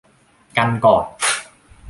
[0.57, 1.05] กันก่อน